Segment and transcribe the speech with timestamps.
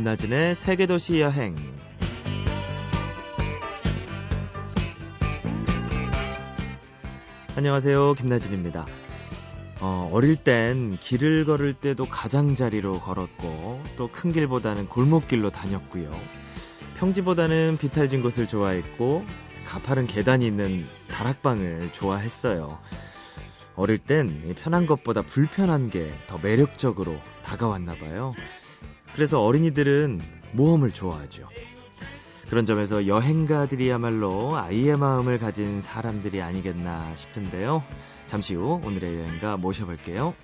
[0.00, 1.54] 김나진의 세계도시 여행.
[7.54, 8.14] 안녕하세요.
[8.14, 8.86] 김나진입니다.
[9.82, 16.10] 어, 어릴 땐 길을 걸을 때도 가장자리로 걸었고, 또 큰 길보다는 골목길로 다녔고요.
[16.96, 19.26] 평지보다는 비탈진 곳을 좋아했고,
[19.66, 22.78] 가파른 계단이 있는 다락방을 좋아했어요.
[23.76, 28.34] 어릴 땐 편한 것보다 불편한 게 더 매력적으로 다가왔나 봐요.
[29.14, 30.20] 그래서 어린이들은
[30.52, 31.48] 모험을 좋아하죠.
[32.48, 37.84] 그런 점에서 여행가들이야말로 아이의 마음을 가진 사람들이 아니겠나 싶은데요.
[38.26, 40.34] 잠시 후 오늘의 여행가 모셔볼게요.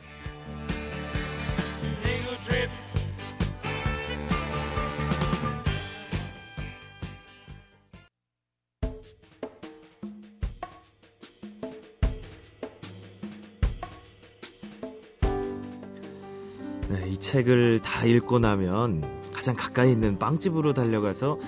[16.89, 21.39] 네, 이 책을 다 읽고 나면 가장 가까이 있는 빵집으로 달려가서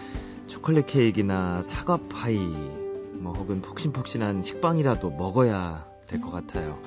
[0.49, 6.79] 초콜릿 케이크나 사과 파이, 뭐 혹은 폭신폭신한 식빵이라도 먹어야 될 것 같아요.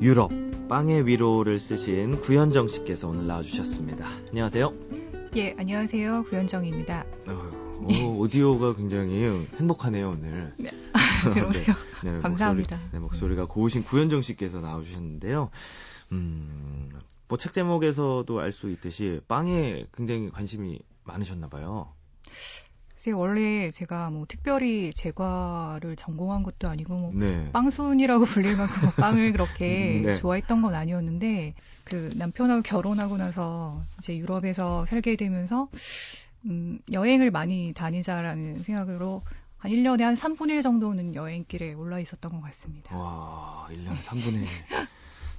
[0.00, 0.30] 유럽
[0.68, 4.06] 빵의 위로를 쓰신 구현정 씨께서 오늘 나와주셨습니다.
[4.30, 4.72] 안녕하세요.
[5.36, 6.24] 예, 안녕하세요.
[6.24, 7.04] 구현정입니다.
[7.26, 7.50] 어,
[7.82, 10.54] 오, 오디오가 굉장히 행복하네요 오늘.
[10.58, 10.70] 네.
[11.22, 11.74] 그러세요.
[12.04, 12.76] 네, 네, 감사합니다.
[12.76, 15.50] 목소리, 네, 목소리가 고우신 구현정 씨께서 나와주셨는데요.
[16.12, 16.90] 음,
[17.28, 21.92] 뭐 책 제목에서도 알 수 있듯이 빵에 굉장히 관심이 많으셨나 봐요.
[22.94, 27.50] 글쎄 원래 제가 뭐 특별히 제과를 전공한 것도 아니고 뭐 네.
[27.52, 30.18] 빵순이라고 불릴 만큼 뭐 빵을 그렇게 네.
[30.18, 35.68] 좋아했던 건 아니었는데 그 남편하고 결혼하고 나서 이제 유럽에서 살게 되면서
[36.46, 39.22] 음, 여행을 많이 다니자라는 생각으로
[39.58, 42.96] 한 1년에 한 3분의 1 정도는 여행길에 올라 있었던 것 같습니다.
[42.96, 44.46] 와, 1년에 3분의 1.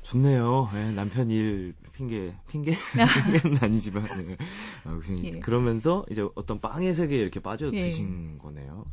[0.09, 0.69] 좋네요.
[0.73, 2.72] 네, 남편 일 핑계 핑계
[3.41, 4.38] 핑계 는 아니지만 네.
[4.85, 5.40] 아, 예.
[5.40, 7.81] 그러면서 이제 어떤 빵의 세계에 이렇게 빠져 예.
[7.81, 8.38] 드신 예.
[8.38, 8.85] 거네요.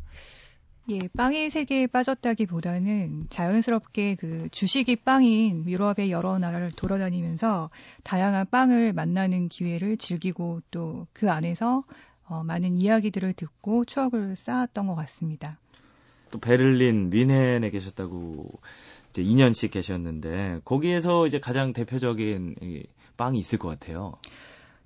[0.91, 7.71] 예, 빵의 세계에 빠졌다기보다는 자연스럽게 그 주식이 빵인 유럽의 여러 나라를 돌아다니면서
[8.03, 11.85] 다양한 빵을 만나는 기회를 즐기고 또 그 안에서
[12.27, 15.59] 어, 많은 이야기들을 듣고 추억을 쌓았던 것 같습니다.
[16.31, 18.61] 또 베를린, 뮌헨에 계셨다고
[19.15, 22.57] 이제 2년씩 계셨는데 거기에서 이제 가장 대표적인
[23.17, 24.15] 빵이 있을 것 같아요.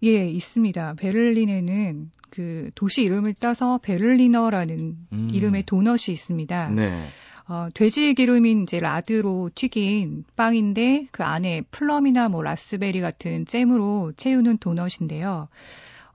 [0.05, 0.95] 예, 있습니다.
[0.95, 5.31] 베를린에는 그 도시 이름을 따서 Berliner라는 음.
[5.33, 6.71] 이름의 도넛이 있습니다.
[6.71, 7.09] 네.
[7.49, 14.59] 어, 돼지 기름인 이제 라드로 튀긴 빵인데 그 안에 plum이나 뭐 라스베리 같은 잼으로 채우는
[14.59, 15.49] 도넛인데요.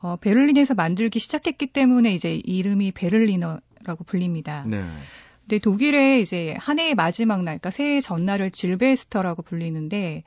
[0.01, 4.63] 어, 베를린에서 만들기 시작했기 때문에 이제 이름이 Berliner라고 불립니다.
[4.67, 4.85] 네.
[5.43, 10.23] 근데 독일의 이제 한 해의 마지막 날, 그러니까 새해 전날을 질베스터라고 불리는데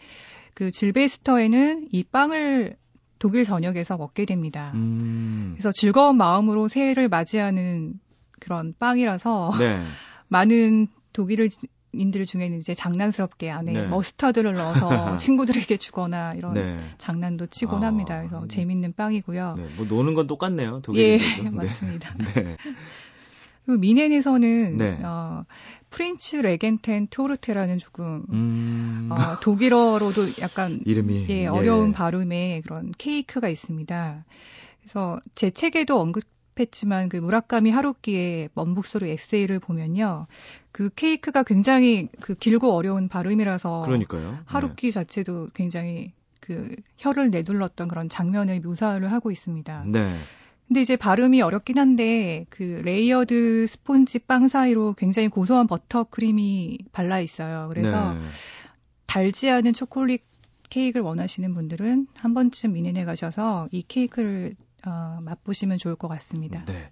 [0.54, 2.76] 그 질베스터에는 이 빵을
[3.18, 4.72] 독일 전역에서 먹게 됩니다.
[4.74, 5.52] 음.
[5.54, 7.94] 그래서 즐거운 마음으로 새해를 맞이하는
[8.40, 9.82] 그런 빵이라서 네.
[10.28, 11.48] 많은 독일을
[11.92, 13.86] 인들 중에는 이제 장난스럽게 안에 네.
[13.86, 16.76] 머스타드를 넣어서 친구들에게 주거나 이런 네.
[16.98, 18.18] 장난도 치곤 아, 합니다.
[18.18, 19.54] 그래서 재밌는 빵이고요.
[19.56, 20.80] 네, 뭐 노는 건 똑같네요.
[20.82, 21.42] 독일인들도.
[21.42, 21.50] 예, 네.
[21.50, 22.14] 맞습니다.
[22.18, 22.56] 네.
[23.66, 25.00] 그 미넨에서는 네.
[25.02, 25.44] 어,
[25.90, 29.08] 프린츠 레겐텐 토르테라는 조금 음...
[29.10, 34.24] 어, 독일어로도 약간 이름이 예, 예, 어려운 발음의 그런 케이크가 있습니다.
[34.80, 40.28] 그래서 제 책에도 언급했지만 그 무라카미 하루키의 먼북소리 에세이를 보면요.
[40.70, 44.38] 그 케이크가 굉장히 그 길고 어려운 발음이라서 그러니까요.
[44.44, 44.92] 하루키 네.
[44.92, 49.84] 자체도 굉장히 그 혀를 내둘렀던 그런 장면을 묘사를 하고 있습니다.
[49.86, 50.16] 네.
[50.68, 57.20] 근데 이제 발음이 어렵긴 한데 그 layered 스폰지 빵 사이로 굉장히 고소한 버터 크림이 발라
[57.20, 57.68] 있어요.
[57.72, 58.20] 그래서 네.
[59.06, 60.22] 달지 않은 초콜릿
[60.68, 66.64] 케이크를 원하시는 분들은 한 번쯤 뮌헨에 가셔서 이 케이크를 어, 맛보시면 좋을 것 같습니다.
[66.64, 66.90] 네.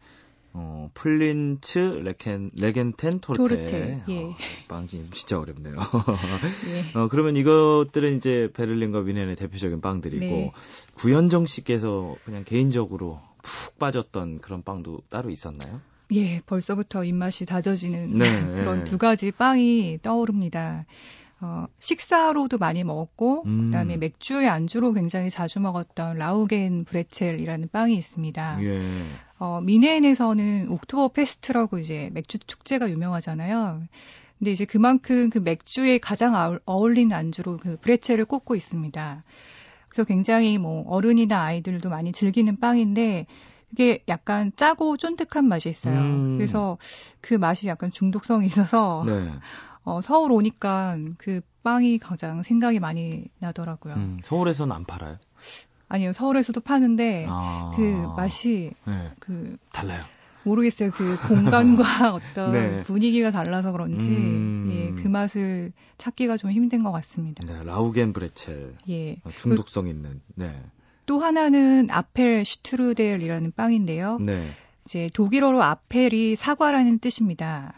[0.57, 3.43] 어, Prinz Regen, Regenten Torte.
[3.43, 4.23] Torte 예.
[4.23, 4.35] 어,
[4.69, 5.75] 빵이 진짜 어렵네요.
[6.95, 6.99] 예.
[6.99, 10.53] 어, 그러면 이것들은 이제 베를린과 뮌헨의 대표적인 빵들이고, 네.
[10.95, 15.81] 구현정 씨께서 그냥 개인적으로 푹 빠졌던 그런 빵도 따로 있었나요?
[16.13, 18.85] 예, 벌써부터 입맛이 다져지는 네, 그런 네.
[18.85, 20.87] 두 가지 빵이 떠오릅니다.
[21.41, 23.67] 어, 식사로도 많이 먹었고, 음.
[23.67, 28.65] 그다음에 맥주의 안주로 굉장히 자주 먹었던 Laugenbrezel이라는 빵이 있습니다.
[28.65, 29.03] 예.
[29.39, 33.83] 어, 뮌헨에서는 Oktoberfest라고 이제 맥주 축제가 유명하잖아요.
[34.39, 39.25] 근데 이제 그만큼 그 맥주에 가장 어울리는 안주로 그 Brezel을 꼽고 있습니다.
[39.95, 43.27] 그래서 굉장히 뭐 어른이나 아이들도 많이 즐기는 빵인데
[43.71, 46.01] 그게 약간 짜고 쫀득한 맛이 있어요.
[46.01, 46.37] 음.
[46.37, 46.79] 그래서
[47.21, 49.31] 그 맛이 약간 중독성이 있어서 네.
[49.85, 53.95] 어, 서울 오니까 그 빵이 가장 생각이 많이 나더라고요.
[53.95, 55.19] 음, 서울에서는 안 팔아요?
[55.89, 57.73] 아니요, 서울에서도 파는데 아.
[57.77, 59.13] 그 맛이 네.
[59.21, 60.03] 그 달라요.
[60.45, 60.91] 모르겠어요.
[60.91, 62.83] 그 공간과 어떤 네.
[62.83, 64.71] 분위기가 달라서 그런지 음...
[64.73, 67.45] 예, 그 맛을 찾기가 좀 힘든 것 같습니다.
[67.47, 68.77] 네, Laugenbrezel.
[68.89, 69.13] 예.
[69.25, 70.21] 어, 중독성 그, 있는.
[70.35, 70.63] 네.
[71.07, 74.19] 또 하나는 Apfelstrudel이라는 빵인데요.
[74.19, 74.53] 네.
[74.85, 77.75] 이제 독일어로 Apfel이 사과라는 뜻입니다.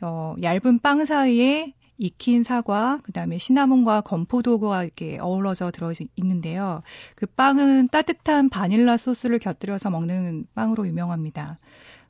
[0.00, 6.82] 어, 얇은 빵 사이에 익힌 사과, 그 다음에 시나몬과 건포도가 이렇게 어우러져 들어 있는데요.
[7.16, 11.58] 그 빵은 따뜻한 바닐라 소스를 곁들여서 먹는 빵으로 유명합니다.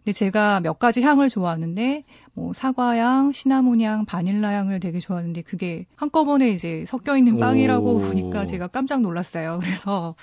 [0.05, 6.85] 근데 제가 몇 가지 향을 좋아하는데 뭐 사과향, 시나몬향, 바닐라향을 되게 좋아하는데 그게 한꺼번에 이제
[6.87, 8.01] 섞여 있는 빵이라고 오.
[8.01, 9.61] 보니까 제가 깜짝 놀랐어요.
[9.63, 10.15] 그래서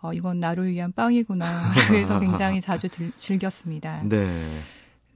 [0.00, 1.72] 어, 이건 나를 위한 빵이구나.
[1.88, 4.02] 그래서 굉장히 자주 들, 즐겼습니다.
[4.04, 4.62] 네.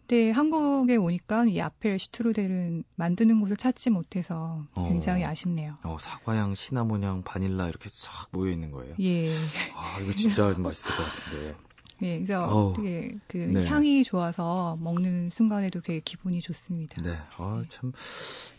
[0.07, 5.29] 근데 한국에 오니까 이 아펠 슈트루델은 만드는 곳을 찾지 못해서 굉장히 어.
[5.29, 5.75] 아쉽네요.
[5.83, 8.95] 어, 사과향, 시나몬향, 바닐라 이렇게 싹 모여 있는 거예요.
[9.01, 9.27] 예.
[9.75, 11.57] 아, 이거 진짜 맛있을 것 같은데.
[12.03, 13.67] 예, 그래서 어, 되게 그 네.
[13.67, 17.01] 향이 좋아서 먹는 순간에도 되게 기분이 좋습니다.
[17.01, 17.93] 네, 아, 참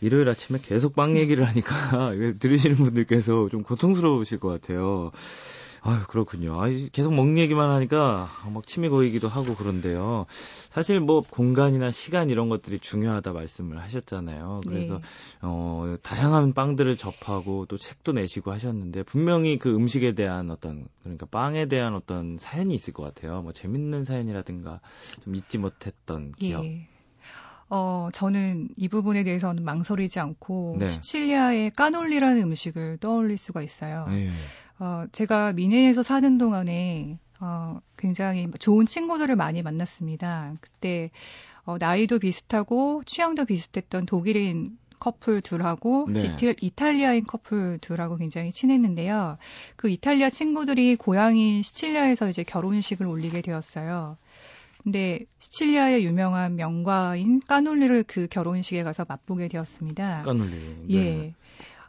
[0.00, 5.12] 일요일 아침에 계속 빵 얘기를 하니까 들으시는 분들께서 좀 고통스러우실 것 같아요.
[5.82, 6.60] 아유, 그렇군요.
[6.60, 10.26] 아, 계속 먹는 얘기만 하니까 막 침이 고이기도 하고 그런데요.
[10.28, 14.62] 사실 뭐 공간이나 시간 이런 것들이 중요하다 말씀을 하셨잖아요.
[14.66, 15.00] 그래서 네.
[15.42, 21.66] 어, 다양한 빵들을 접하고 또 책도 내시고 하셨는데 분명히 그 음식에 대한 어떤 그러니까 빵에
[21.66, 23.42] 대한 어떤 사연이 있을 것 같아요.
[23.42, 24.80] 뭐 재밌는 사연이라든가
[25.22, 26.64] 좀 잊지 못했던 기억.
[26.64, 26.88] 예.
[27.70, 30.88] 어, 저는 이 부분에 대해서는 망설이지 않고 네.
[30.88, 34.06] 시칠리아의 까놀리라는 음식을 떠올릴 수가 있어요.
[34.10, 34.30] 예.
[34.78, 40.54] 어, 제가 미네에서 사는 동안에 어, 굉장히 좋은 친구들을 많이 만났습니다.
[40.60, 41.10] 그때
[41.64, 46.34] 어, 나이도 비슷하고 취향도 비슷했던 독일인 커플 둘하고 네.
[46.60, 49.38] 이탈리아인 커플 둘하고 굉장히 친했는데요.
[49.76, 54.16] 그 이탈리아 친구들이 고향인 시칠리아에서 이제 결혼식을 올리게 되었어요.
[54.82, 60.22] 근데 시칠리아의 유명한 명과인 까놀리를 그 결혼식에 가서 맛보게 되었습니다.
[60.22, 60.86] 까놀리.
[60.88, 60.96] 네.
[60.96, 61.34] 예.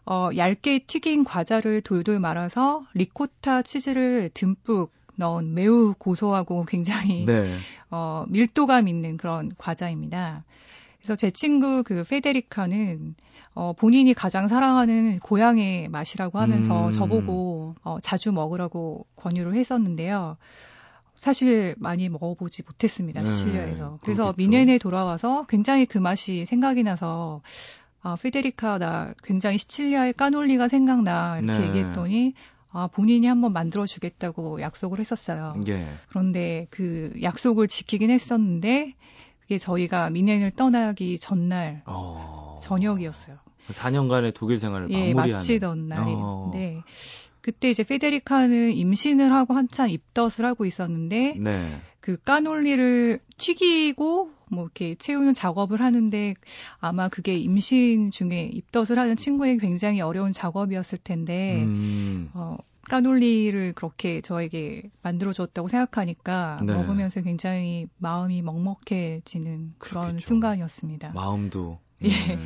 [0.10, 7.60] 어, 얇게 튀긴 과자를 돌돌 말아서 리코타 치즈를 듬뿍 넣은 매우 고소하고 굉장히 네.
[7.92, 10.44] 어, 밀도감 있는 그런 과자입니다.
[10.98, 13.14] 그래서 제 친구 그 페데리카는
[13.54, 16.92] 어, 본인이 가장 사랑하는 고향의 맛이라고 하면서 음.
[16.92, 20.38] 저보고 어, 자주 먹으라고 권유를 했었는데요.
[21.18, 23.20] 사실 많이 먹어보지 못했습니다.
[23.20, 24.00] 네, 시칠리아에서.
[24.02, 24.34] 그래서 그렇겠죠.
[24.38, 27.42] 미네에 돌아와서 굉장히 그 맛이 생각이 나서
[28.02, 31.68] 아, 페데리카 나 굉장히 시칠리아의 까놀리가 생각나 이렇게 네.
[31.68, 32.34] 얘기했더니
[32.72, 35.56] 아, 본인이 한번 만들어 주겠다고 약속을 했었어요.
[35.68, 35.88] 예.
[36.08, 38.96] 그런데 그 약속을 지키긴 했었는데
[39.42, 42.60] 그게 저희가 미넨을 떠나기 전날 어...
[42.62, 43.38] 저녁이었어요.
[43.70, 46.84] 4년간의 독일 생활을 예, 마무리하는 마치던 날인데 어...
[47.42, 51.82] 그때 이제 페데리카는 임신을 하고 한참 입덧을 하고 있었는데 네.
[52.10, 56.34] 그 까놀리를 튀기고 뭐 이렇게 채우는 작업을 하는데
[56.80, 62.32] 아마 그게 임신 중에 입덧을 하는 친구에게 굉장히 어려운 작업이었을 텐데 음.
[62.34, 62.58] 어
[62.90, 66.74] 까놀리를 그렇게 저에게 만들어줬다고 생각하니까 네.
[66.74, 70.28] 먹으면서 굉장히 마음이 먹먹해지는 그런 그렇겠죠.
[70.28, 71.12] 순간이었습니다.
[71.14, 71.78] 마음도.
[72.02, 72.08] 예.
[72.08, 72.40] 네.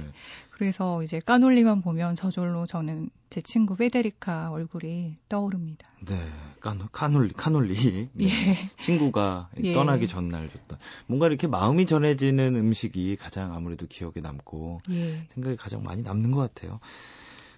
[0.63, 5.89] 그래서 이제 까놀리만 보면 저절로 저는 제 친구 페데리카 얼굴이 떠오릅니다.
[6.05, 6.15] 네,
[6.61, 8.07] 까놀, 카놀리, 카놀리.
[8.13, 8.25] 네.
[8.27, 8.55] 예.
[8.79, 9.73] 친구가 예.
[9.73, 10.77] 떠나기 전날 줬던.
[11.07, 15.15] 뭔가 이렇게 마음이 전해지는 음식이 가장 아무래도 기억에 남고 예.
[15.31, 16.79] 생각이 가장 많이 남는 것 같아요.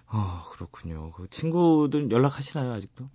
[0.08, 1.12] 아, 그렇군요.
[1.12, 3.08] 그 친구들 연락하시나요, 아직도?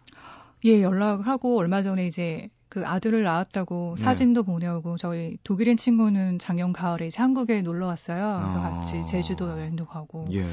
[0.64, 4.04] 예, 연락을 하고 얼마 전에 이제 그 아들을 낳았다고 네.
[4.04, 8.40] 사진도 보내오고 저희 독일인 친구는 작년 가을에 이제 한국에 놀러 왔어요.
[8.42, 8.70] 그래서 아.
[8.80, 10.26] 같이 제주도 여행도 가고.
[10.32, 10.48] 예.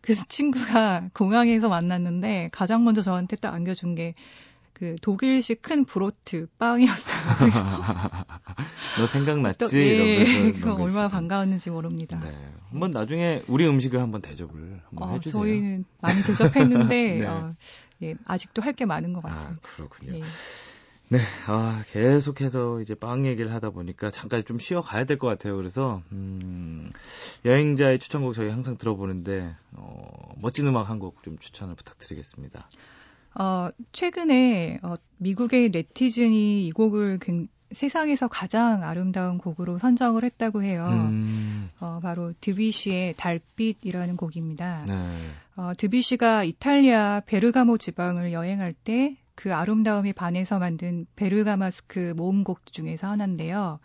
[0.00, 4.14] 그래서 친구가 공항에서 만났는데 가장 먼저 저한테 딱 안겨준 게
[4.74, 7.16] 그 독일식 큰 브로트 빵이었어요.
[8.98, 9.58] 너 생각났지?
[9.58, 12.18] 또, 예, 그 얼마나 반가웠는지 모릅니다.
[12.18, 12.34] 네.
[12.70, 15.40] 한번 나중에 우리 음식을 한번 대접을 한번 어, 해주세요.
[15.42, 17.26] 저희는 많이 대접했는데 네.
[17.26, 17.54] 어,
[18.02, 19.60] 예, 아직도 할 게 많은 것 아, 같습니다.
[19.64, 20.16] 아, 그렇군요.
[20.16, 20.22] 예.
[21.08, 25.56] 네, 아, 계속해서 이제 빵 얘기를 하다 보니까 잠깐 좀 쉬어 가야 될 것 같아요.
[25.56, 26.90] 그래서, 음,
[27.44, 32.68] 여행자의 추천곡 저희 항상 들어보는데, 어, 멋진 음악 한 곡 좀 추천을 부탁드리겠습니다.
[33.38, 40.86] 어, 최근에, 어, 미국의 네티즌이 이 곡을 굉, 세상에서 가장 아름다운 곡으로 선정을 했다고 해요.
[40.90, 41.70] 음.
[41.80, 44.84] 어, 바로 드비시의 달빛이라는 곡입니다.
[44.86, 45.18] 네.
[45.56, 53.80] 어, 드비시가 이탈리아 베르가모 지방을 여행할 때 그 아름다움에 반해서 만든 베르가마스크 모음곡 중에서 하나인데요.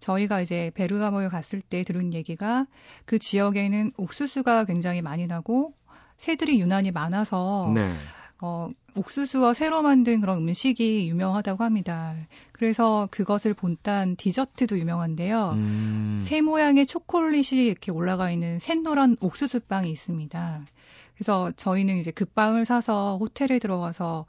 [0.00, 2.66] 저희가 이제 베르가모에 갔을 때 들은 얘기가
[3.04, 5.74] 그 지역에는 옥수수가 굉장히 많이 나고
[6.16, 7.94] 새들이 유난히 많아서 네.
[8.40, 12.14] 어 옥수수와 새로 만든 그런 음식이 유명하다고 합니다.
[12.50, 15.52] 그래서 그것을 본딴 디저트도 유명한데요.
[15.52, 16.20] 음.
[16.22, 20.62] 새 모양의 초콜릿이 이렇게 올라가 있는 샛노란 옥수수 빵이 있습니다.
[21.14, 24.26] 그래서 저희는 이제 그 빵을 사서 호텔에 들어가서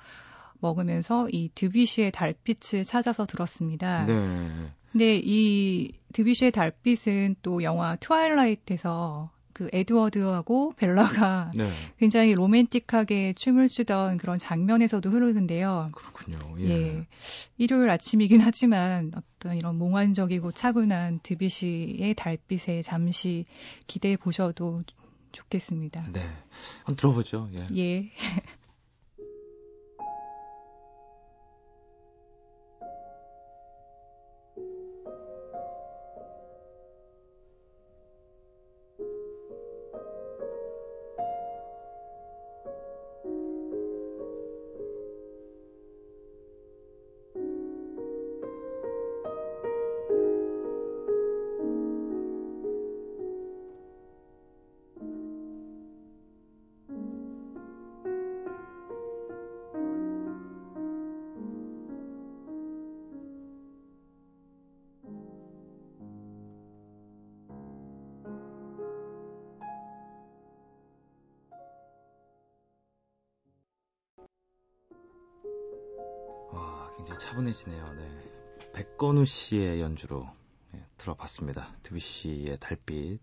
[0.64, 4.06] 먹으면서 이 드뷔시의 달빛을 찾아서 들었습니다.
[4.06, 4.14] 네.
[4.92, 11.72] 근데 이 드뷔시의 달빛은 또 영화 트와일라이트에서 그 에드워드하고 벨라가 네.
[12.00, 15.92] 굉장히 로맨틱하게 춤을 추던 그런 장면에서도 흐르는데요.
[15.94, 16.56] 그렇군요.
[16.60, 16.70] 예.
[16.70, 17.08] 예.
[17.58, 23.46] 일요일 아침이긴 하지만 어떤 이런 몽환적이고 차분한 드비시의 달빛에 잠시
[23.86, 24.82] 기대해 보셔도
[25.34, 26.04] 좋겠습니다.
[26.12, 26.22] 네.
[26.80, 27.50] 한번 들어보죠.
[27.54, 27.68] 예.
[27.78, 28.12] 예.
[77.34, 77.94] 차분해지네요.
[77.98, 78.12] 네.
[78.74, 80.28] 백건우 씨의 연주로
[80.76, 81.70] 예, 들어봤습니다.
[81.84, 83.20] 드비 씨의 달빛.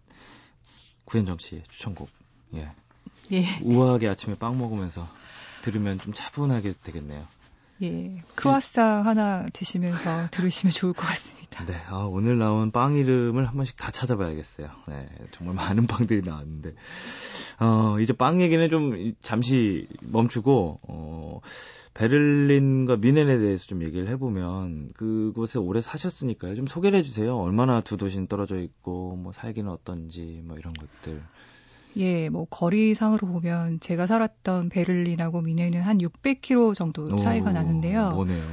[1.05, 2.09] 구현정 씨의 추천곡.
[2.55, 2.71] 예.
[3.33, 3.47] 예.
[3.62, 5.07] 우아하게 아침에 빵 먹으면서
[5.62, 7.26] 들으면 좀 차분하게 되겠네요.
[7.83, 8.12] 예.
[8.35, 11.39] 크로아상 하나 드시면서 들으시면 좋을 것 같습니다.
[11.66, 11.75] 네.
[11.88, 14.69] 아, 오늘 나온 빵 이름을 한 번씩 다 찾아봐야겠어요.
[14.88, 15.09] 네.
[15.33, 16.75] 정말 많은 빵들이 나왔는데.
[17.61, 21.40] 어, 이제 빵 얘기는 좀 잠시 멈추고, 어,
[21.95, 26.54] 베를린과 미넨에 대해서 좀 얘기를 해보면 그곳에 오래 사셨으니까요.
[26.54, 27.37] 좀 소개를 해주세요.
[27.37, 31.21] 얼마나 두 도시는 떨어져 있고 뭐 살기는 어떤지 뭐 이런 것들.
[31.97, 38.11] 예, 뭐 거리상으로 보면 제가 살았던 베를린하고 미넨은 한 600km 정도 차이가 오, 나는데요.
[38.11, 38.45] 뭐네요.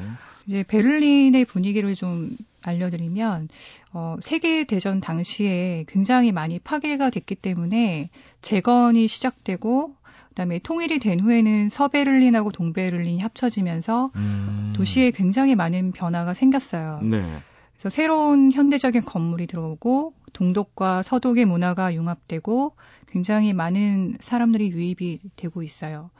[0.47, 2.35] 이제 베를린의 분위기를 좀
[2.67, 3.49] 알려드리면
[3.93, 8.09] 어, 세계 대전 당시에 굉장히 많이 파괴가 됐기 때문에
[8.41, 9.95] 재건이 시작되고
[10.29, 14.73] 그다음에 통일이 된 후에는 서베를린하고 동베를린이 합쳐지면서 음.
[14.75, 16.99] 도시에 굉장히 많은 변화가 생겼어요.
[17.01, 17.39] 네.
[17.73, 22.75] 그래서 새로운 현대적인 건물이 들어오고 동독과 서독의 문화가 융합되고
[23.07, 26.11] 굉장히 많은 사람들이 유입이 되고 있어요.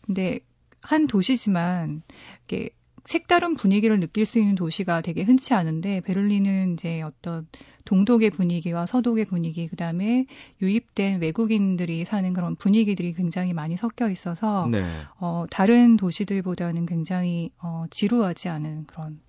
[0.00, 0.40] 근데
[0.82, 2.02] 한 도시지만
[2.46, 2.70] 이게
[3.04, 7.46] 색다른 분위기를 느낄 수 있는 도시가 되게 흔치 않은데 베를린은 이제 어떤
[7.84, 10.26] 동독의 분위기와 서독의 분위기 그다음에
[10.62, 14.84] 유입된 외국인들이 사는 그런 분위기들이 굉장히 많이 섞여 있어서 네.
[15.18, 19.20] 어 다른 도시들보다는 굉장히 어 지루하지 않은 그런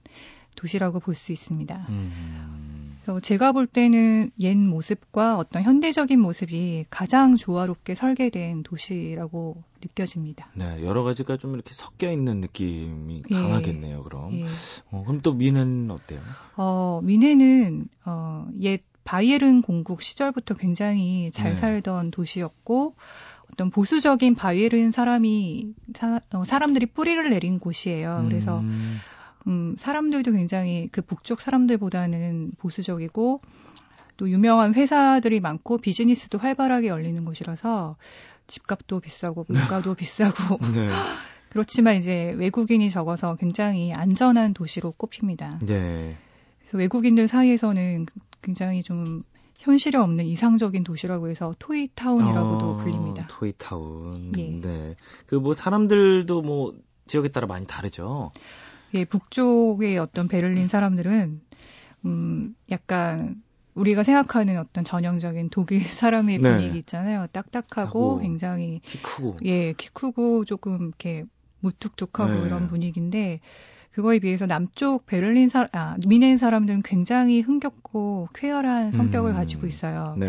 [0.56, 1.86] 도시라고 볼 수 있습니다.
[1.90, 2.80] 음.
[3.12, 10.50] 그래서 제가 볼 때는 옛 모습과 어떤 현대적인 모습이 가장 조화롭게 설계된 도시라고 느껴집니다.
[10.56, 13.36] 네, 여러 가지가 좀 이렇게 섞여 있는 느낌이 예.
[13.36, 14.03] 강하겠네요.
[14.03, 14.39] 그럼.
[14.39, 14.46] 예.
[14.91, 16.22] 어, 그럼 또 미네는 어때요?
[16.56, 21.56] 어, 미네는 어, 옛 바이에른 공국 시절부터 굉장히 잘 네.
[21.56, 22.96] 살던 도시였고
[23.51, 28.25] 어떤 보수적인 바이에른 사람이 사, 어, 사람들이 뿌리를 내린 곳이에요.
[28.30, 29.00] 그래서 음.
[29.48, 33.41] 음, 사람들도 굉장히 그 북쪽 사람들보다는 보수적이고
[34.17, 37.95] 또 유명한 회사들이 많고 비즈니스도 활발하게 열리는 곳이라서
[38.48, 40.89] 집값도 비싸고 물가도 비싸고 네.
[41.50, 45.60] 그렇지만 이제 외국인이 적어서 굉장히 안전한 도시로 꼽힙니다.
[45.65, 46.15] 네.
[46.60, 48.05] 그래서 외국인들 사이에서는
[48.41, 49.21] 굉장히 좀
[49.60, 53.27] 현실에 없는 이상적인 도시라고 해서 Toytown이라고도 어, 불립니다.
[53.29, 54.34] Toytown.
[54.38, 54.50] 예.
[54.60, 54.95] 네.
[55.27, 56.74] 그 뭐 사람들도 뭐
[57.07, 58.31] 지역에 따라 많이 다르죠.
[58.93, 61.41] 예, 북쪽의 어떤 베를린 사람들은
[62.05, 63.41] 음 약간
[63.74, 66.50] 우리가 생각하는 어떤 전형적인 독일 사람의 네.
[66.50, 67.27] 분위기 있잖아요.
[67.31, 71.24] 딱딱하고 굉장히 키 크고 예, 키 크고 조금 이렇게
[71.62, 72.45] 무뚝뚝하고 네.
[72.48, 73.39] 이런 분위기인데
[73.91, 80.15] 그거에 비해서 남쪽 베를린 사, 아, 뮌헨 사람들은 굉장히 흥겹고 쾌활한 성격을 음, 가지고 있어요.
[80.17, 80.27] 네.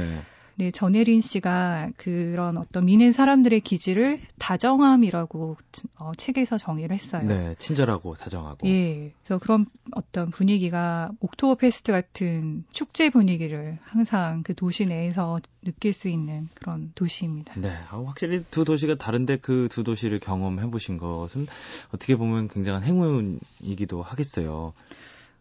[0.56, 5.56] 네, 전혜린 씨가 그런 어떤 뮌헨 사람들의 기질을 다정함이라고
[5.96, 7.22] 어, 책에서 정의를 했어요.
[7.26, 8.68] 네, 친절하고 다정하고.
[8.68, 16.08] 예, 그래서 그런 어떤 분위기가 Oktoberfest 같은 축제 분위기를 항상 그 도시 내에서 느낄 수
[16.08, 17.54] 있는 그런 도시입니다.
[17.56, 21.46] 네, 아, 확실히 두 도시가 다른데 그 두 도시를 경험해 보신 것은
[21.94, 24.74] 어떻게 보면 굉장한 행운이기도 하겠어요.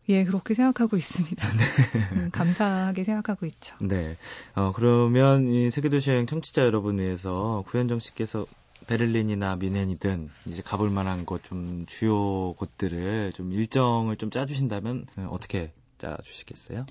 [0.09, 1.47] 예, 그렇게 생각하고 있습니다.
[1.57, 2.19] 네.
[2.19, 3.75] 음, 감사하게 생각하고 있죠.
[3.79, 4.17] 네.
[4.55, 8.45] 어, 그러면 이 세계도시 여행 청취자 여러분 위해서 구현정 씨께서
[8.87, 16.85] 베를린이나 미넨이든 이제 가볼 만한 곳 좀 주요 곳들을 좀 일정을 좀 짜주신다면 어떻게 짜주시겠어요?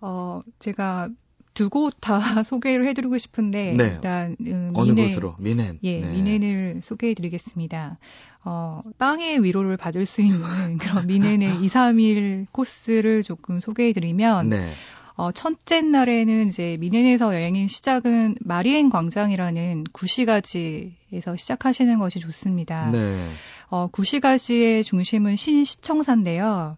[0.00, 1.10] 어, 제가
[1.54, 3.84] 두 곳 다 소개를 해드리고 싶은데 네.
[3.94, 6.12] 일단 음, 어느 미넨, 곳으로 미넨 예 네.
[6.12, 7.98] 미넨을 소개해드리겠습니다.
[8.44, 10.38] 어, 빵의 위로를 받을 수 있는
[10.78, 14.74] 그런 미넨의 2, 3일 코스를 조금 소개해드리면 네.
[15.16, 22.90] 어, 첫째 날에는 이제 미넨에서 여행인 시작은 마리엔 광장이라는 구시가지에서 시작하시는 것이 좋습니다.
[22.92, 23.32] 네.
[23.68, 26.76] 어, 구시가지의 중심은 신시청사인데요.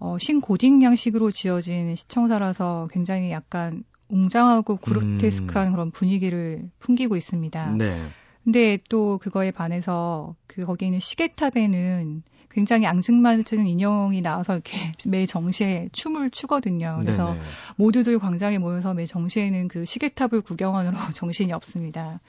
[0.00, 5.72] 어, 신고딕 양식으로 지어진 시청사라서 굉장히 약간 웅장하고 그로테스크한 음.
[5.72, 7.72] 그런 분위기를 풍기고 있습니다.
[7.72, 8.08] 네.
[8.44, 14.72] 근데 또 그거에 반해서 그 거기 있는 시계탑에는 굉장히 앙증맞은 인형이 나와서 이렇게
[15.06, 16.96] 매 정시에 춤을 추거든요.
[17.00, 17.40] 그래서 네네.
[17.76, 22.20] 모두들 광장에 모여서 매 정시에는 그 시계탑을 구경하느라 정신이 없습니다.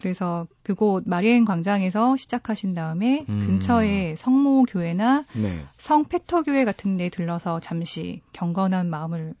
[0.00, 3.46] 그래서 그곳 마리엔 광장에서 시작하신 다음에 음.
[3.46, 5.58] 근처에 성모 교회나 네.
[5.76, 9.34] 성페터 교회 같은 데 들러서 잠시 경건한 마음으로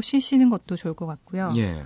[0.00, 1.52] 쉬시는 것도 좋을 것 같고요.
[1.56, 1.84] 예.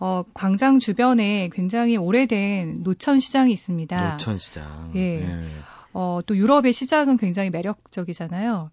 [0.00, 4.12] 어, 광장 주변에 굉장히 오래된 노천 시장이 있습니다.
[4.12, 4.92] 노천 시장.
[4.94, 5.22] 예.
[5.22, 5.48] 예.
[5.92, 8.70] 어, 또 유럽의 시장은 굉장히 매력적이잖아요.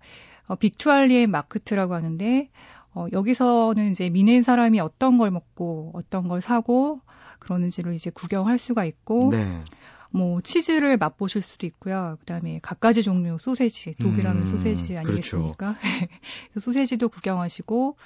[0.48, 2.50] 어, 빅투알리의 마크트라고 하는데
[2.94, 7.02] 어, 여기서는 이제 미넨 사람이 어떤 걸 먹고 어떤 걸 사고
[7.40, 9.64] 그러는지를 이제 구경할 수가 있고 네.
[10.12, 12.18] 뭐 치즈를 맛보실 수도 있고요.
[12.22, 15.10] 그다음에 갖가지 종류 소세지, 독일하면 음, 소세지 그렇죠.
[15.10, 15.76] 아니겠습니까?
[16.54, 16.60] 그렇죠.
[16.62, 17.98] 소세지도 구경하시고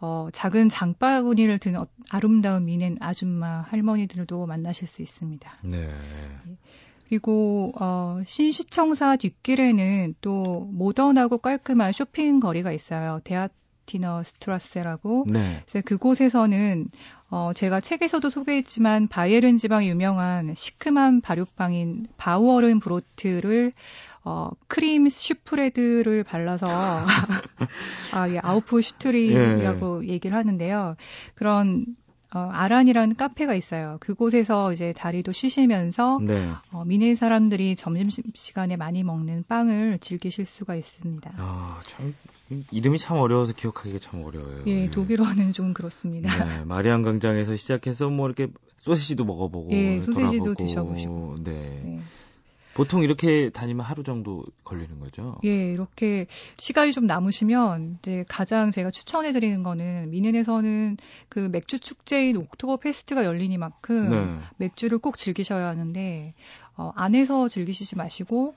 [0.00, 1.76] 어, 작은 장바구니를 든
[2.10, 5.50] 아름다운 미넨 아줌마 할머니들도 만나실 수 있습니다.
[5.64, 5.88] 네.
[5.88, 6.56] 예.
[7.08, 13.20] 그리고 어, 신시청사 뒷길에는 또 모던하고 깔끔한 쇼핑 거리가 있어요.
[13.24, 15.26] 데아티너 스트라세라고.
[15.28, 15.62] 네.
[15.66, 16.88] 그래서 그곳에서는
[17.30, 23.72] 어, 제가 책에서도 소개했지만 바이에른 지방에 유명한 시큼한 발효빵인 Bauernbrot를
[24.26, 26.66] 어, 크림 spread를 발라서
[28.12, 30.08] 아, 예, Aufstrich라고 예.
[30.08, 30.96] 얘기를 하는데요.
[31.36, 31.86] 그런
[32.34, 33.98] 어, 아란이라는 카페가 있어요.
[34.00, 36.50] 그곳에서 이제 다리도 쉬시면서 네.
[36.72, 41.32] 어, 뮌헨 사람들이 점심 시간에 많이 먹는 빵을 즐기실 수가 있습니다.
[41.36, 42.12] 아, 참
[42.72, 44.64] 이름이 참 어려워서 기억하기가 참 어려워요.
[44.66, 44.90] 예, 예.
[44.90, 46.44] 독일어는 좀 그렇습니다.
[46.44, 48.48] 네, 마리안 광장에서 시작해서 뭐 이렇게
[48.80, 51.36] 소시지도 먹어보고 예, 소시지도 돌아보고, 드셔보시고.
[51.44, 51.52] 네.
[51.84, 52.00] 네.
[52.76, 55.36] 보통 이렇게 다니면 하루 정도 걸리는 거죠?
[55.44, 56.26] 예, 이렇게
[56.58, 60.98] 시간이 좀 남으시면 이제 가장 제가 추천해 드리는 거는 미넨에서는
[61.30, 64.38] 그 맥주 축제인 옥토버 페스트가 열리니만큼 네.
[64.58, 66.34] 맥주를 꼭 즐기셔야 하는데
[66.76, 68.54] 어, 안에서 즐기시지 마시고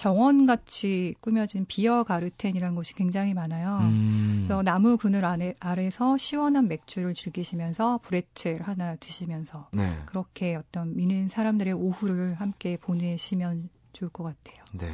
[0.00, 3.80] 정원같이 꾸며진 비어 가르텐이라는 곳이 굉장히 많아요.
[3.80, 4.44] 음.
[4.46, 9.82] 그래서 나무 그늘 안에, 아래서 시원한 맥주를 즐기시면서 브레첼 하나 드시면서 네.
[10.06, 14.64] 그렇게 어떤 미는 사람들의 오후를 함께 보내시면 좋을 것 같아요.
[14.72, 14.86] 네.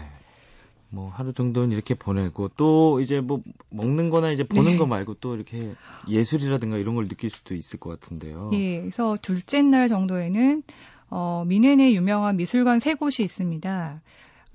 [0.88, 4.76] 뭐 하루 정도는 이렇게 보내고 또 이제 뭐 먹는 거나 이제 보는 네.
[4.76, 5.72] 거 말고 또 이렇게
[6.08, 8.50] 예술이라든가 이런 걸 느낄 수도 있을 것 같은데요.
[8.54, 8.80] 예.
[8.80, 10.64] 그래서 둘째 날 정도에는
[11.10, 14.02] 어, 미넨의 유명한 미술관 세 곳이 있습니다.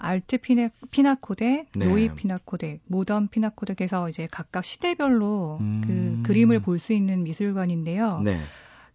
[0.01, 1.85] 알트 피나, 피나코덱, 네.
[1.85, 5.81] 노이 피나코덱, 모던 피나코덱에서 이제 각각 시대별로 음.
[5.85, 8.21] 그 그림을 볼 수 있는 미술관인데요.
[8.21, 8.39] 네.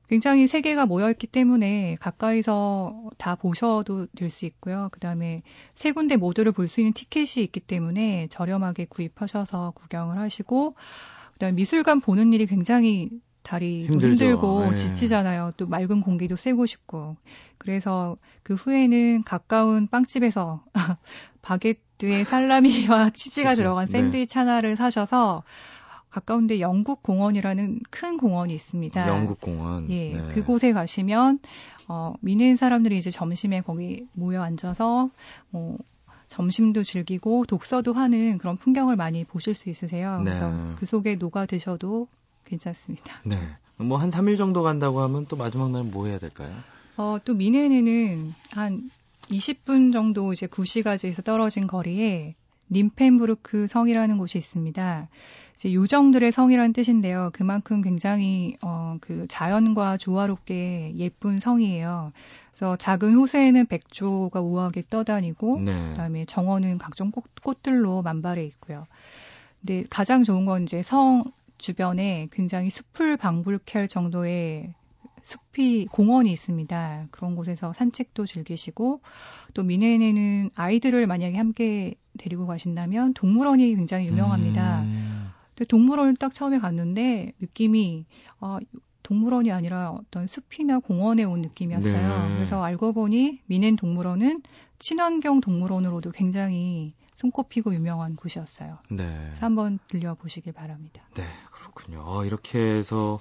[0.09, 4.89] 굉장히 세 개가 모여있기 때문에 가까이서 다 보셔도 될 수 있고요.
[4.93, 5.43] 그 다음에
[5.75, 10.75] 세 군데 모두를 볼 수 있는 티켓이 있기 때문에 저렴하게 구입하셔서 구경을 하시고,
[11.33, 13.11] 그 다음에 미술관 보는 일이 굉장히
[13.47, 14.77] 다리 힘들고 네.
[14.77, 15.53] 지치잖아요.
[15.57, 17.17] 또 맑은 공기도 쐬고 싶고.
[17.59, 20.65] 그래서 그 후에는 가까운 빵집에서
[21.43, 23.63] 바게트에 살라미와 치즈가 치즈.
[23.63, 23.93] 들어간 네.
[23.93, 24.41] 샌드위치 네.
[24.41, 25.45] 하나를 사셔서
[26.11, 29.07] 가까운데 영국 공원이라는 큰 공원이 있습니다.
[29.07, 29.89] 영국 공원.
[29.91, 30.29] 예, 네.
[30.35, 31.39] 그곳에 가시면
[31.87, 35.09] 어, 미넨 사람들이 이제 점심에 거기 모여 앉아서
[35.51, 35.79] 뭐
[36.27, 40.21] 점심도 즐기고 독서도 하는 그런 풍경을 많이 보실 수 있으세요.
[40.25, 40.75] 그래서 네.
[40.77, 42.09] 그 속에 녹아 드셔도
[42.47, 43.13] 괜찮습니다.
[43.25, 43.37] 네.
[43.79, 46.51] 뭐 한 3일 정도 간다고 하면 또 마지막 날 뭐 해야 될까요?
[46.97, 48.91] 어, 또 미네네는 한
[49.29, 52.35] 20분 정도 이제 구시가지에서 떨어진 거리에
[52.71, 55.09] 님펜부르크 성이라는 곳이 있습니다.
[55.57, 57.31] 이제 요정들의 성이라는 뜻인데요.
[57.35, 62.13] 그만큼 굉장히 어, 그 자연과 조화롭게 예쁜 성이에요.
[62.51, 65.91] 그래서 작은 호수에는 백조가 우아하게 떠다니고 네.
[65.91, 68.87] 그다음에 정원은 각종 꽃, 꽃들로 만발해 있고요.
[69.61, 71.25] 근데 가장 좋은 건 이제 성
[71.59, 74.75] 주변에 굉장히 숲을 방불케 할 정도의
[75.23, 77.09] 숲이 공원이 있습니다.
[77.11, 79.01] 그런 곳에서 산책도 즐기시고
[79.55, 84.83] 또 미네네는 아이들을 만약에 함께 데리고 가신다면 동물원이 굉장히 유명합니다.
[84.83, 85.31] 음.
[85.49, 88.05] 근데 동물원을 딱 처음에 갔는데 느낌이
[88.41, 88.59] 어,
[89.03, 92.29] 동물원이 아니라 어떤 숲이나 공원에 온 느낌이었어요.
[92.29, 92.35] 네.
[92.37, 94.43] 그래서 알고 보니 미넨 동물원은
[94.79, 98.79] 친환경 동물원으로도 굉장히 손꼽히고 유명한 곳이었어요.
[98.91, 99.33] 네.
[99.41, 101.03] 한번 들려보시길 바랍니다.
[101.15, 102.03] 네, 그렇군요.
[102.05, 103.19] 어, 이렇게 해서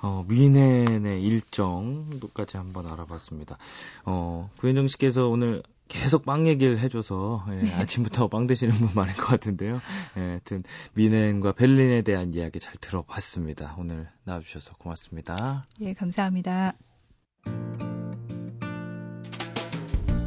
[0.00, 3.58] 어, 미넨의 일정도까지 한번 알아봤습니다.
[4.04, 7.74] 어, 구현정 씨께서 오늘 계속 빵 얘기를 해줘서 예, 네.
[7.74, 9.80] 아침부터 빵 드시는 분 많을 것 같은데요.
[10.16, 10.62] 예, 하여튼
[10.94, 13.76] 미넨과 베를린에 대한 이야기 잘 들어봤습니다.
[13.78, 15.66] 오늘 나와주셔서 고맙습니다.
[15.80, 16.74] 예, 감사합니다.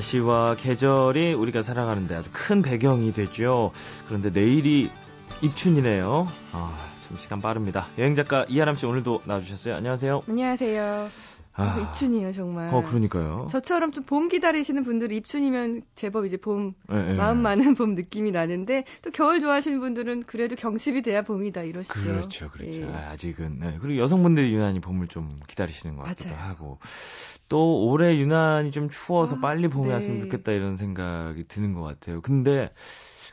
[0.00, 3.70] 날씨와 계절이 우리가 살아가는데 아주 큰 배경이 되죠.
[4.08, 4.90] 그런데 내일이
[5.42, 6.26] 입춘이네요.
[6.52, 7.86] 아, 참 시간 빠릅니다.
[7.98, 9.76] 여행 작가 이하람 씨 오늘도 나와주셨어요.
[9.76, 10.22] 안녕하세요.
[10.28, 11.08] 안녕하세요.
[11.52, 12.72] 아, 입춘이에요 정말.
[12.72, 13.48] 어, 그러니까요.
[13.50, 17.14] 저처럼 좀 봄 기다리시는 분들이 입춘이면 제법 이제 봄 네, 네.
[17.14, 22.00] 마음 많은 봄 느낌이 나는데 또 겨울 좋아하시는 분들은 그래도 경칩이 돼야 봄이다 이러시죠.
[22.00, 22.80] 그렇죠, 그렇죠.
[22.80, 22.86] 예.
[22.86, 23.78] 아, 아직은 네.
[23.82, 26.48] 그리고 여성분들이 유난히 봄을 좀 기다리시는 것 같기도 맞아요.
[26.48, 26.78] 하고
[27.50, 29.94] 또 올해 유난히 좀 추워서 아, 빨리 봄이 네.
[29.94, 32.20] 왔으면 좋겠다 이런 생각이 드는 것 같아요.
[32.22, 32.70] 근데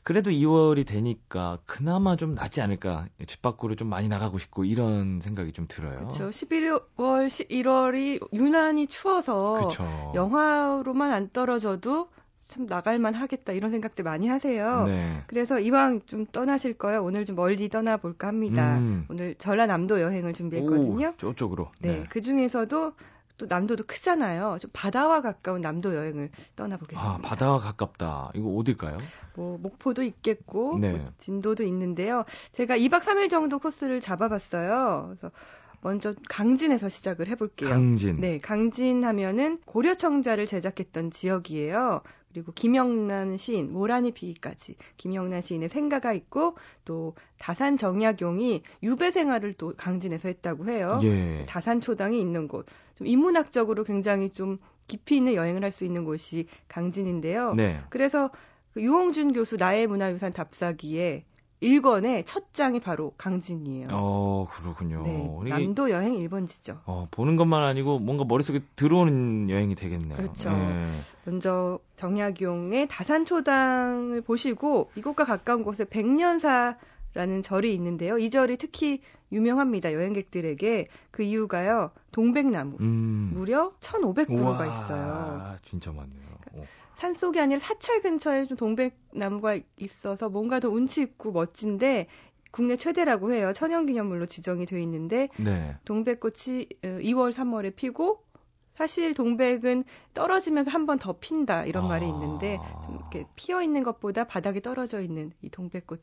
[0.03, 3.07] 그래도 2월이 되니까 그나마 좀 낫지 않을까.
[3.27, 5.99] 집 밖으로 좀 많이 나가고 싶고 이런 생각이 좀 들어요.
[5.99, 6.29] 그렇죠.
[6.29, 10.13] 11월, 11월이 유난히 추워서 그쵸.
[10.15, 12.09] 영화로만 안 떨어져도
[12.41, 14.85] 참 나갈만 하겠다 이런 생각들 많이 하세요.
[14.85, 15.23] 네.
[15.27, 18.77] 그래서 이왕 좀 떠나실 거야 오늘 좀 멀리 떠나볼까 합니다.
[18.77, 19.05] 음.
[19.09, 21.07] 오늘 전라남도 여행을 준비했거든요.
[21.09, 21.69] 오, 저쪽으로.
[21.81, 21.97] 네.
[21.97, 22.03] 네.
[22.09, 22.93] 그 중에서도
[23.37, 24.57] 또 남도도 크잖아요.
[24.59, 27.09] 좀 바다와 가까운 남도 여행을 떠나보겠습니다.
[27.09, 28.31] 아, 바다와 가깝다.
[28.35, 28.97] 이거 어딜까요?
[29.35, 30.93] 뭐 목포도 있겠고 네.
[30.93, 32.25] 뭐 진도도 있는데요.
[32.51, 35.15] 제가 2박 3일 정도 코스를 잡아봤어요.
[35.19, 35.31] 그래서
[35.81, 37.69] 먼저 강진에서 시작을 해볼게요.
[37.69, 38.15] 강진.
[38.15, 42.01] 네, 강진 하면은 고려청자를 제작했던 지역이에요.
[42.33, 49.73] 그리고 김영란 시인, 모란이 비기까지 김영란 시인의 생가가 있고 또 다산 정약용이 유배 생활을 또
[49.75, 50.99] 강진에서 했다고 해요.
[51.03, 51.45] 예.
[51.47, 52.65] 다산 초당이 있는 곳.
[52.97, 54.57] 좀 인문학적으로 굉장히 좀
[54.87, 57.53] 깊이 있는 여행을 할 수 있는 곳이 강진인데요.
[57.55, 57.79] 네.
[57.89, 58.29] 그래서
[58.73, 61.25] 그 유홍준 교수 나의 문화유산 답사기에
[61.61, 63.87] 1권의 첫 장이 바로 강진이에요.
[63.91, 65.01] 어, 그렇군요.
[65.03, 66.77] 네, 남도 여행 1번지죠.
[66.85, 70.17] 어, 보는 것만 아니고 뭔가 머릿속에 들어오는 여행이 되겠네요.
[70.17, 70.51] 그렇죠.
[70.51, 70.91] 네.
[71.25, 76.77] 먼저 정약용의 다산초당을 보시고 이곳과 가까운 곳에 백년사
[77.17, 78.19] 라는 절이 있는데요.
[78.19, 79.01] 이 절이 특히
[79.31, 79.91] 유명합니다.
[79.91, 80.87] 여행객들에게.
[81.09, 81.89] 그 이유가요.
[82.11, 82.77] 동백나무.
[82.79, 83.31] 음.
[83.33, 85.57] 무려 1,500그루가 있어요.
[85.63, 86.21] 진짜 많네요.
[86.53, 86.63] 오.
[86.95, 92.05] 산 속이 아니라 사찰 근처에 좀 동백나무가 있어서 뭔가 더 운치 있고 멋진데
[92.51, 93.51] 국내 최대라고 해요.
[93.51, 95.75] 천연기념물로 지정이 돼 있는데 네.
[95.85, 98.23] 동백꽃이 2월, 어, 3월에 피고
[98.77, 101.87] 사실 동백은 떨어지면서 한 번 더 핀다 이런 아.
[101.89, 106.01] 말이 있는데 좀 이렇게 피어 있는 것보다 바닥에 떨어져 있는 이 동백꽃이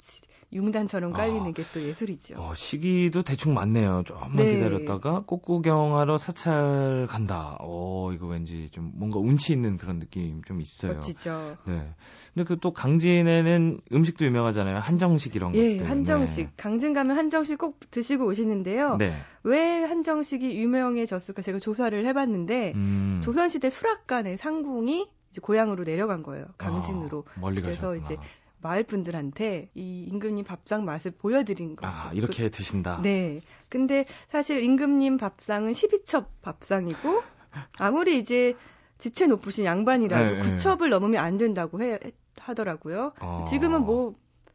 [0.52, 1.52] 융단처럼 깔리는 아.
[1.52, 2.36] 게또 예술이죠.
[2.38, 4.02] 어, 시기도 대충 맞네요.
[4.04, 4.54] 조금만 네.
[4.54, 7.56] 기다렸다가 꽃 구경하러 사찰 간다.
[7.60, 10.94] 어, 이거 왠지 좀 뭔가 운치 있는 그런 느낌 좀 있어요.
[10.94, 11.56] 멋지죠.
[11.66, 11.88] 네.
[12.34, 14.78] 근데 그 또 강진에는 음식도 유명하잖아요.
[14.78, 15.90] 한정식 이런 예, 것들.
[15.90, 16.46] 한정식.
[16.46, 16.52] 네.
[16.56, 18.96] 강진 가면 한정식 꼭 드시고 오시는데요.
[18.96, 19.14] 네.
[19.42, 23.20] 왜 한정식이 유명해졌을까 제가 조사를 해봤는데 음.
[23.24, 26.46] 조선시대 수락관의 상궁이 이제 고향으로 내려간 거예요.
[26.58, 27.24] 강진으로.
[27.26, 28.04] 아, 멀리 그래서 가셨구나.
[28.04, 28.16] 이제
[28.62, 31.92] 마을 분들한테 이 임금님 밥상 맛을 보여드린 거죠.
[31.92, 33.00] 아, 이렇게 드신다.
[33.02, 33.40] 네.
[33.68, 37.22] 근데 사실 임금님 밥상은 12첩 밥상이고
[37.78, 38.54] 아무리 이제
[38.98, 40.88] 지체 높으신 양반이라도 네, 9첩을 네.
[40.88, 41.98] 넘으면 안 된다고 해,
[42.38, 43.12] 하더라고요.
[43.20, 43.44] 어.
[43.50, 44.14] 지금은 뭐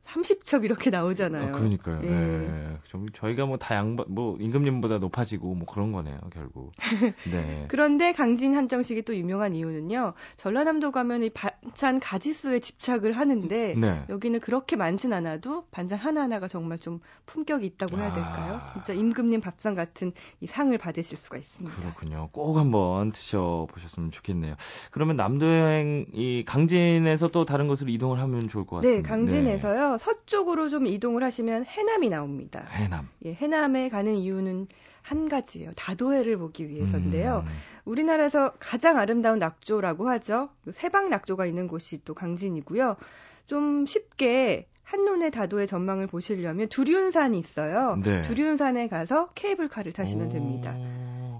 [0.10, 1.50] 30첩 이렇게 나오잖아요.
[1.50, 2.02] 아, 그러니까요.
[2.04, 2.10] 예.
[2.10, 2.78] 네.
[3.14, 6.72] 저희가 뭐 다양 뭐 임금님보다 높아지고 뭐 그런 거네요, 결국.
[7.32, 7.66] 네.
[7.68, 10.14] 그런데 강진 한정식이 또 유명한 이유는요.
[10.38, 14.06] 전라남도 가면 이 반찬 가지수에 집착을 하는데 네.
[14.10, 18.60] 여기는 그렇게 많진 않아도 반찬 하나하나가 정말 좀 품격이 있다고 해야 될까요?
[18.62, 18.74] 아...
[18.74, 21.76] 진짜 임금님 밥상 같은 이 상을 받으실 수가 있습니다.
[21.76, 22.30] 그렇군요.
[22.32, 24.56] 꼭 한번 드셔 보셨으면 좋겠네요.
[24.92, 28.96] 그러면 남도 여행 이 강진에서 또 다른 곳으로 이동을 하면 좋을 것 같아요.
[28.96, 29.99] 네, 강진에서요.
[30.00, 30.06] 네.
[30.06, 32.66] 서쪽으로 좀 이동을 하시면 해남이 나옵니다.
[32.70, 33.10] 해남.
[33.26, 34.68] 예, 해남에 가는 이유는
[35.02, 35.72] 한 가지예요.
[35.76, 37.44] 다도해를 보기 위해서인데요.
[37.46, 37.52] 음.
[37.86, 40.50] 우리나라에서 가장 아름다운 낙조라고 하죠.
[40.64, 42.96] 그 세방 낙조가 있는 곳이 또 강진이고요.
[43.48, 48.00] 좀 쉽게 한눈에 다도의 전망을 보시려면 두륜산이 있어요.
[48.04, 48.22] 네.
[48.24, 50.30] 두륜산에 가서 케이블카를 타시면 오.
[50.30, 50.76] 됩니다.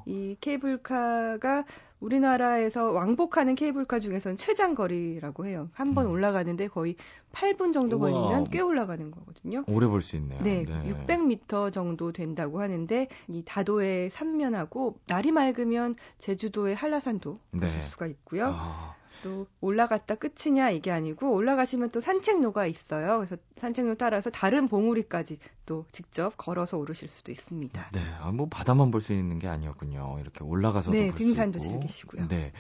[0.06, 1.66] 이 케이블카가
[2.00, 5.70] 우리나라에서 왕복하는 케이블카 중에서는 최장 거리라고 해요.
[5.74, 6.12] 한번 음.
[6.12, 6.96] 올라가는데 거의
[7.34, 8.10] 8분 정도 우와.
[8.12, 9.64] 걸리면 꽤 올라가는 거거든요.
[9.68, 10.42] 오래 볼 수 있네요.
[10.42, 17.68] 네, 네, 600m 정도 된다고 하는데 이 다도의 산면하고 날이 맑으면 제주도의 한라산도 네.
[17.68, 18.46] 보실 수가 있고요.
[18.56, 18.96] 아.
[19.24, 23.18] 또 올라갔다 끝이냐 이게 아니고 올라가시면 또 산책로가 있어요.
[23.18, 27.90] 그래서 산책로 따라서 다른 봉우리까지 또 직접 걸어서 오르실 수도 있습니다.
[27.92, 30.18] 네, 아, 뭐 바다만 볼 수 있는 게 아니었군요.
[30.20, 32.28] 이렇게 올라가서도 네, 볼수 등산도 즐기시고요.
[32.28, 32.52] 네,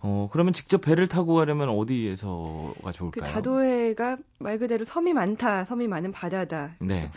[0.00, 3.10] 어 그러면 직접 배를 타고 가려면 어디에서가 좋을까요?
[3.10, 6.76] 그 다도해가 말 그대로 섬이 많다, 섬이 많은 바다다.
[6.80, 7.10] 네.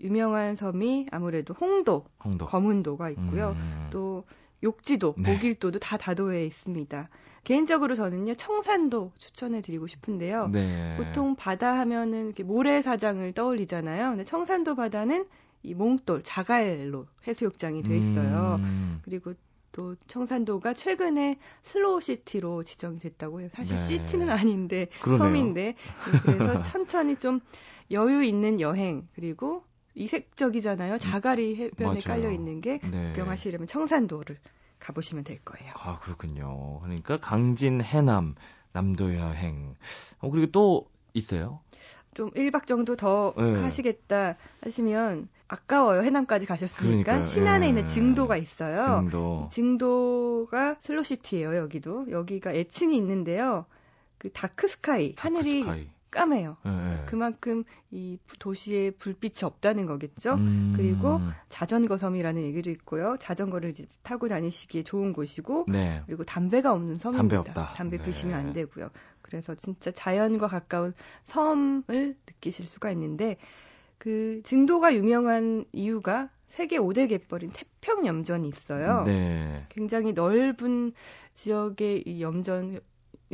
[0.00, 2.46] 유명한 섬이 아무래도 홍도, 홍도.
[2.46, 3.56] 검은도가 있고요.
[3.58, 3.88] 음.
[3.90, 4.24] 또
[4.62, 5.32] 욕지도, 네.
[5.32, 7.08] 보길도도 다 다도해에 있습니다.
[7.44, 10.48] 개인적으로 저는요 청산도 추천해 드리고 싶은데요.
[10.48, 10.96] 네.
[10.98, 14.10] 보통 바다 하면은 이렇게 모래사장을 떠올리잖아요.
[14.10, 15.26] 근데 청산도 바다는
[15.62, 18.56] 이 몽돌 자갈로 해수욕장이 돼 있어요.
[18.60, 19.00] 음.
[19.02, 19.34] 그리고
[19.72, 23.48] 또 청산도가 최근에 slow city로 지정이 됐다고 해요.
[23.52, 23.86] 사실 네.
[23.86, 25.28] city는 아닌데 그러네요.
[25.28, 25.74] 섬인데 네,
[26.22, 27.40] 그래서 천천히 좀
[27.90, 29.64] 여유 있는 여행 그리고
[29.98, 30.98] 이색적이잖아요.
[30.98, 33.10] 자갈이 해변에 깔려 있는 게 네.
[33.10, 34.38] 구경하시려면 청산도를
[34.78, 35.72] 가보시면 될 거예요.
[35.76, 36.80] 아, 그렇군요.
[36.80, 38.34] 그러니까 강진, 해남,
[38.72, 39.74] 남도 여행.
[40.20, 41.60] 어, 그리고 또 있어요?
[42.14, 43.60] 좀 1박 정도 더 네.
[43.60, 46.02] 하시겠다 하시면 아까워요.
[46.02, 47.24] 해남까지 가셨으니까 그러니까요.
[47.24, 47.68] 신안에 네.
[47.68, 49.00] 있는 증도가 있어요.
[49.02, 49.48] 증도.
[49.50, 51.56] 증도가 slow city예요.
[51.56, 53.66] 여기도 여기가 애칭이 있는데요.
[54.18, 55.88] 그 dark sky 하늘이 sky.
[56.10, 56.56] 까매요.
[56.64, 57.04] 네.
[57.06, 60.34] 그만큼 이 도시에 불빛이 없다는 거겠죠.
[60.34, 60.72] 음.
[60.76, 63.16] 그리고 자전거 섬이라는 얘기도 있고요.
[63.20, 66.02] 자전거를 타고 다니시기에 좋은 곳이고, 네.
[66.06, 67.18] 그리고 담배가 없는 섬입니다.
[67.18, 67.74] 담배 없다.
[67.74, 68.04] 담배 네.
[68.04, 68.90] 피시면 안 되고요.
[69.22, 70.94] 그래서 진짜 자연과 가까운
[71.24, 73.36] 섬을 느끼실 수가 있는데,
[73.98, 79.04] 그 증도가 유명한 이유가 세계 5대 갯벌인 태평 염전이 있어요.
[79.04, 79.66] 네.
[79.68, 80.92] 굉장히 넓은
[81.34, 82.80] 지역의 이 염전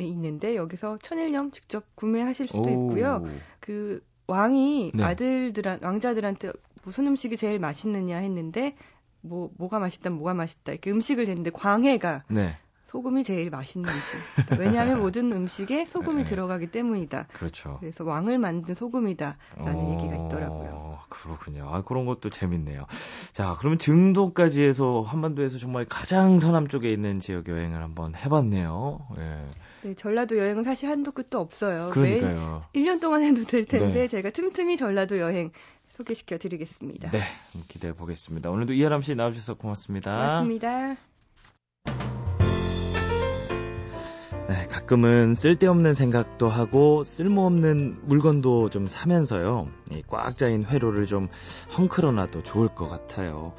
[0.03, 2.71] 있는데 여기서 천일염 직접 구매하실 수도 오.
[2.71, 3.25] 있고요.
[3.61, 5.05] 그 왕이 네.
[5.05, 6.53] 아들들한 왕자들한테
[6.83, 8.75] 무슨 음식이 제일 맛있느냐 했는데
[9.21, 12.59] 뭐 뭐가 맛있다 뭐가 맛있다 이렇게 음식을 댔는데 광해가 네.
[12.85, 14.61] 소금이 제일 맛있는 음식.
[14.61, 16.25] 왜냐하면 모든 음식에 소금이 네.
[16.25, 17.27] 들어가기 때문이다.
[17.33, 17.79] 그렇죠.
[17.81, 19.93] 그래서 왕을 만든 소금이다라는 어...
[19.93, 21.01] 얘기가 있더라고요.
[21.09, 21.69] 그렇군요.
[21.69, 22.87] 아, 그런 것도 재밌네요.
[23.33, 28.99] 자, 그러면 증도까지 해서 한반도에서 정말 가장 서남 쪽에 있는 지역 여행을 한번 해봤네요.
[29.19, 29.47] 예.
[29.83, 31.91] 네, 전라도 여행은 사실 한도 끝도 없어요.
[31.93, 32.65] 그러니까요.
[32.73, 34.09] 매일 1년 동안 해도 될 텐데 네.
[34.09, 35.53] 제가 틈틈이 전라도 여행
[35.97, 37.11] 소개시켜 드리겠습니다.
[37.11, 37.21] 네,
[37.69, 38.51] 기대해 보겠습니다.
[38.51, 40.11] 오늘도 이하람 씨 나와주셔서 고맙습니다.
[40.11, 41.14] 고맙습니다.
[44.85, 49.69] 가끔은 쓸데없는 생각도 하고 쓸모없는 물건도 좀 사면서요.
[50.09, 51.29] 꽉 짜인 회로를 좀
[51.79, 53.55] 헝클어놔도 좋을 것 같아요.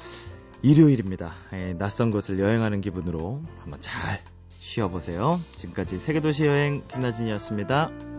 [0.62, 1.32] 일요일입니다.
[1.52, 5.40] 예, 낯선 곳을 여행하는 기분으로 한번 잘 쉬어보세요.
[5.56, 8.15] 지금까지 세계도시 여행 김나진이었습니다.